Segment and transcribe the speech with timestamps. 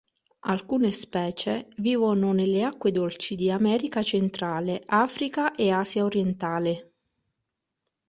[0.49, 6.93] Alcune specie vivono nelle acque dolci di America centrale, Africa e Asia orientale.